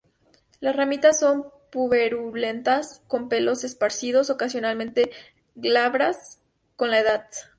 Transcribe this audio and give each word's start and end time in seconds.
Las 0.61 0.75
ramitas 0.75 1.19
son 1.19 1.45
puberulentas 1.71 3.03
con 3.07 3.29
pelos 3.29 3.63
esparcidos, 3.63 4.31
ocasionalmente 4.31 5.11
glabras 5.53 6.39
con 6.75 6.89
la 6.89 7.01
edad. 7.01 7.25